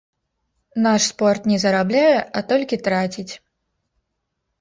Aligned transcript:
Наш 0.85 1.01
спорт 1.11 1.45
не 1.51 1.57
зарабляе, 1.63 2.17
а 2.41 2.43
толькі 2.53 2.81
траціць. 2.87 3.29